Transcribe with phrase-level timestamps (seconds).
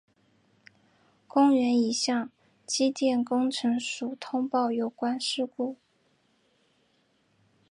[1.27, 2.31] 公园已向
[2.65, 5.77] 机电工程署通报有关事故。